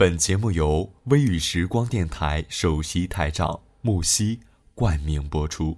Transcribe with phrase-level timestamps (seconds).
[0.00, 4.40] 本节目由微雨时光电台首席台长木西
[4.74, 5.76] 冠名播出。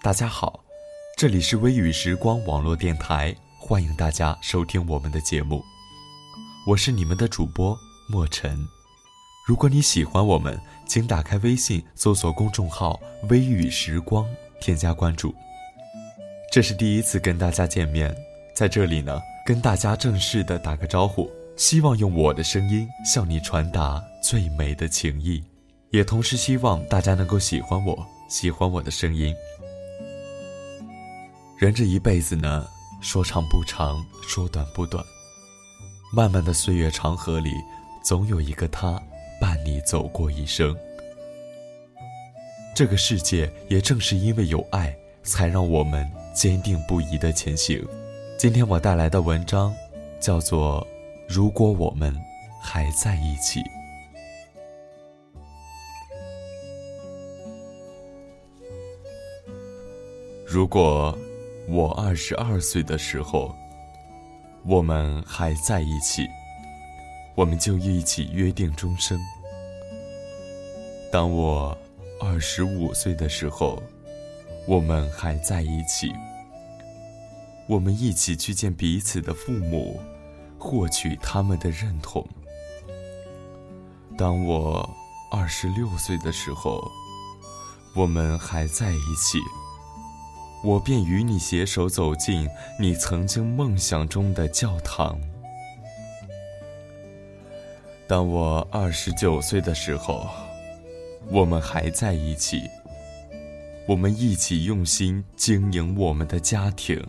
[0.00, 0.62] 大家好，
[1.16, 5.60] 这里是微雨时光网络电台，欢迎大家收听我们的节目。
[6.68, 7.76] 我是你们的主播
[8.08, 8.56] 莫尘。
[9.44, 14.24] 如果你喜欢我们，请打开微信搜索公众号“微雨时光”，
[14.62, 15.34] 添加关注。
[16.52, 18.16] 这是第一次跟大家见面，
[18.54, 19.20] 在这里呢。
[19.44, 25.42] 跟大家正式的打个招呼，希望用我的声音向你传达最美的情意，
[25.90, 29.34] 也同时希望大家能够喜欢我，喜欢我的声音。
[31.58, 32.66] 人这一辈子呢，
[33.00, 35.04] 说长不长，说短不短，
[36.12, 37.50] 漫漫的岁月长河里，
[38.04, 39.02] 总有一个他
[39.40, 40.76] 伴你走过一生。
[42.76, 47.84] 这个世界也正是因为有爱，才让我们坚定不移的前行。
[48.42, 49.72] 今天我带来的文章，
[50.18, 50.84] 叫做
[51.32, 52.12] 《如果我们
[52.60, 53.60] 还在一起》。
[60.44, 61.16] 如果
[61.68, 63.54] 我二十二岁的时候，
[64.66, 66.26] 我们还在一起，
[67.36, 69.16] 我们就一起约定终生。
[71.12, 71.78] 当我
[72.20, 73.80] 二十五岁的时候，
[74.66, 76.12] 我们还在一起。
[77.72, 79.98] 我们一起去见彼此的父母，
[80.58, 82.22] 获取他们的认同。
[84.18, 84.86] 当我
[85.30, 86.86] 二十六岁的时候，
[87.94, 89.38] 我们还在一起，
[90.62, 92.46] 我便与你携手走进
[92.78, 95.18] 你曾经梦想中的教堂。
[98.06, 100.28] 当我二十九岁的时候，
[101.30, 102.68] 我们还在一起，
[103.88, 107.02] 我们一起用心经营我们的家庭。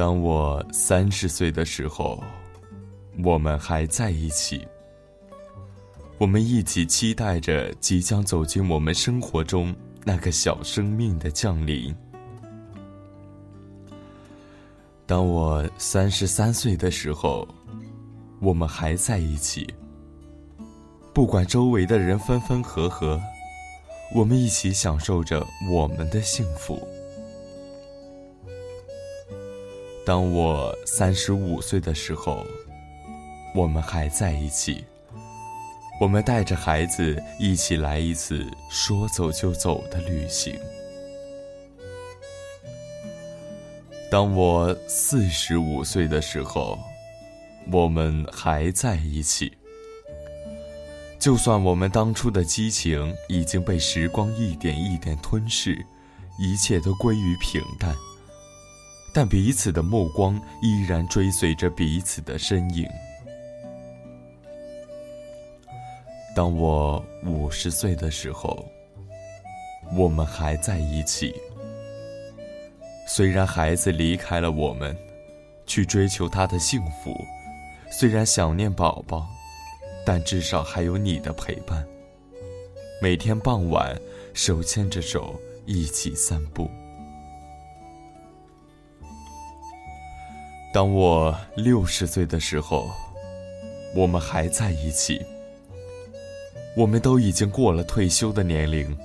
[0.00, 2.24] 当我三十岁的时候，
[3.22, 4.66] 我们还在一起。
[6.16, 11.94] 我们一起期待着即将走进我们生活中那个小生命的降临。
[15.04, 17.46] 当我三十三岁的时候，
[18.40, 19.68] 我们还在一起。
[21.12, 23.20] 不管周围的人分分合合，
[24.14, 26.88] 我们一起享受着我们的幸福。
[30.10, 32.44] 当我三十五岁的时候，
[33.54, 34.84] 我们还在一起。
[36.00, 40.58] 我们带着孩子一起来一次说走就走的旅行。
[44.10, 46.76] 当我四十五岁的时候，
[47.70, 49.52] 我们还在一起。
[51.20, 55.86] 就算我们当初的激情已经被时光一点一点吞噬，
[56.36, 57.94] 一切都归于平淡。
[59.12, 62.86] 但彼此的目光依然追随着彼此的身影。
[66.34, 68.64] 当我五十岁的时候，
[69.96, 71.34] 我们还在一起。
[73.08, 74.96] 虽然孩子离开了我们，
[75.66, 77.12] 去追求他的幸福；
[77.90, 79.26] 虽然想念宝宝，
[80.06, 81.84] 但至少还有你的陪伴。
[83.02, 84.00] 每天傍晚，
[84.32, 85.34] 手牵着手
[85.66, 86.70] 一起散步。
[90.72, 92.88] 当我六十岁的时候，
[93.92, 95.20] 我们还在一起。
[96.76, 98.96] 我们都已经过了退休的年龄，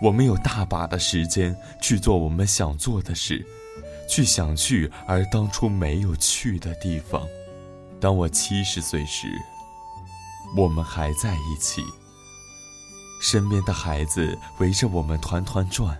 [0.00, 3.44] 我们有大把的时间去做我们想做的事，
[4.08, 7.28] 去想去而当初没有去的地方。
[8.00, 9.28] 当我七十岁时，
[10.56, 11.82] 我们还在一起。
[13.20, 15.94] 身边的孩子围着我们团团转，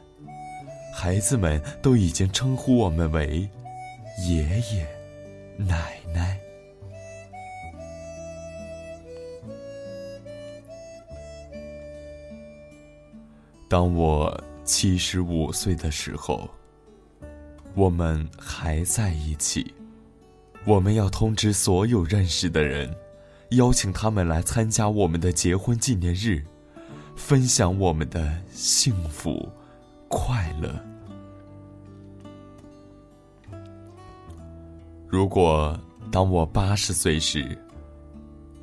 [0.94, 3.46] 孩子们都已经称呼我们为
[4.26, 4.42] 爷
[4.72, 4.99] 爷。
[5.66, 6.40] 奶奶，
[13.68, 16.48] 当我七十五岁的时候，
[17.74, 19.74] 我们还在一起。
[20.64, 22.94] 我们要通知所有认识的人，
[23.50, 26.42] 邀请他们来参加我们的结婚纪念日，
[27.16, 29.46] 分享我们的幸福
[30.08, 30.89] 快乐。
[35.10, 35.76] 如果
[36.12, 37.58] 当我八十岁时，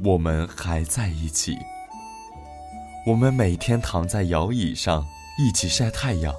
[0.01, 1.57] 我们还在一起，
[3.05, 5.05] 我们每天躺在摇椅上
[5.37, 6.33] 一起晒太阳。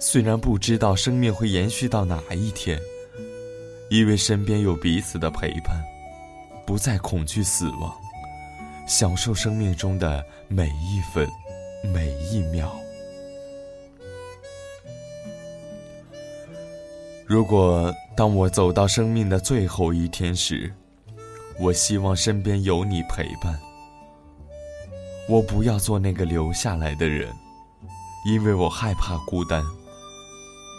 [0.00, 2.76] 虽然不知道生命会延续到哪一天，
[3.88, 5.80] 因为身边有彼此的陪伴，
[6.66, 7.94] 不再恐惧死亡，
[8.84, 11.24] 享受生命中的每一分
[11.84, 12.76] 每一秒。
[17.28, 20.72] 如果当我走到生命的最后一天时，
[21.60, 23.54] 我希望身边有你陪伴。
[25.28, 27.28] 我不要做那个留下来的人，
[28.24, 29.62] 因为我害怕孤单。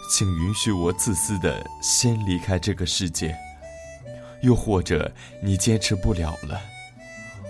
[0.10, 3.38] 请允许我自私的先离开这个世界。
[4.42, 5.12] 又或者
[5.44, 6.60] 你坚持不了了，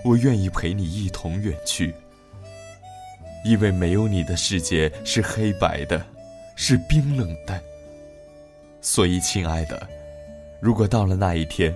[0.04, 1.96] 我愿意陪你一同远去。
[3.46, 6.06] 因为没有你的世界是黑白的，
[6.58, 7.64] 是冰冷的。
[8.82, 9.88] 所以，亲爱的，
[10.62, 11.76] 如果到了那一天，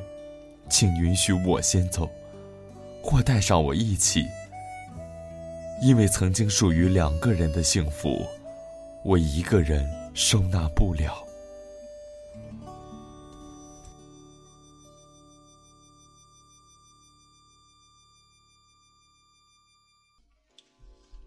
[0.70, 2.10] 请允许我先走，
[3.02, 4.26] 或带上我一起。
[5.82, 8.26] 因为曾经属于两个人的幸福，
[9.04, 11.14] 我一个人收纳不了。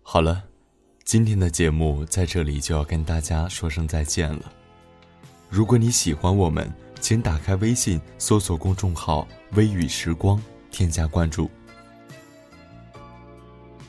[0.02, 0.44] 好了，
[1.04, 4.50] 今天的节目在这里就要跟大家说声再见了。
[5.48, 6.70] 如果你喜欢我们，
[7.00, 11.48] 请打开微信搜索公众号“微雨时光”，添加关注。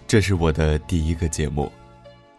[0.07, 1.71] 这是我的第一个节目，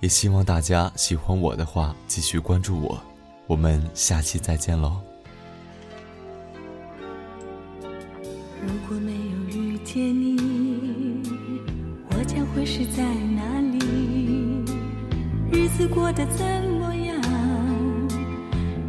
[0.01, 2.99] 也希望大家喜欢我的话，继续关注我。
[3.47, 5.01] 我们下期再见喽。
[8.63, 11.23] 如果没有遇见你，
[12.11, 13.79] 我将会是在哪里？
[15.51, 16.78] 日子过得怎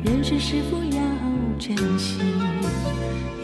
[0.09, 0.99] 人生是否要
[1.59, 2.17] 珍惜？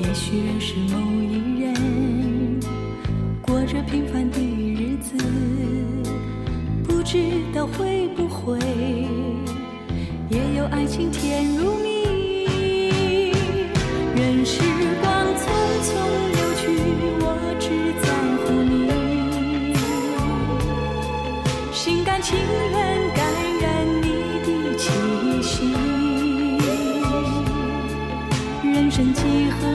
[0.01, 2.59] 也许认识某一人，
[3.39, 5.15] 过着平凡的日子，
[6.83, 7.19] 不知
[7.53, 8.57] 道会不会
[10.27, 13.31] 也有爱情甜如蜜。
[14.15, 14.59] 任时
[15.03, 15.45] 光匆
[15.83, 15.93] 匆
[16.33, 16.63] 流去，
[17.21, 17.23] 我
[17.59, 17.69] 只
[18.01, 18.09] 在
[18.41, 18.89] 乎你，
[21.71, 22.35] 心甘情
[22.71, 22.73] 愿
[23.13, 23.23] 感
[23.61, 23.63] 染
[24.01, 24.03] 你
[24.41, 24.47] 的
[24.79, 24.83] 气
[25.43, 25.84] 息。
[28.95, 29.74] 身几何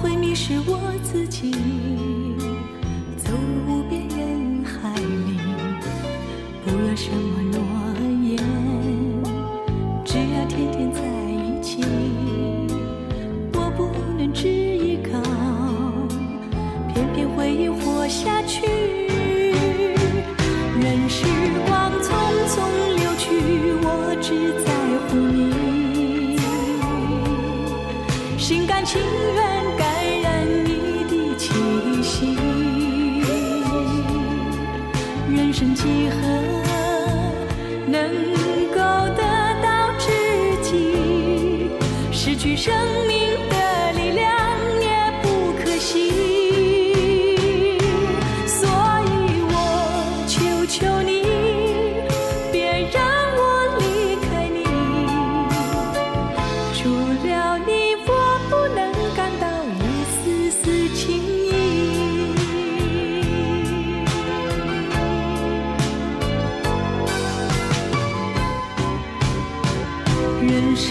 [0.00, 1.50] 会迷失我自己，
[3.16, 5.38] 走入无边人海里。
[6.64, 7.58] 不要什么诺
[42.60, 42.74] 生
[43.06, 43.16] 命
[43.48, 44.26] 的力量
[44.80, 44.88] 也
[45.22, 46.10] 不可惜。
[48.48, 48.68] 所
[49.06, 49.08] 以
[49.48, 49.54] 我
[50.26, 50.34] 求
[50.66, 51.22] 求你，
[52.50, 52.58] 别
[52.92, 53.00] 让
[53.38, 53.40] 我
[53.78, 54.58] 离开你。
[56.74, 56.90] 除
[57.28, 57.30] 了
[57.64, 57.70] 你，
[58.08, 58.10] 我
[58.50, 58.80] 不能
[59.14, 59.46] 感到
[59.78, 60.60] 一丝丝
[60.96, 61.46] 情意。
[70.40, 70.90] 任时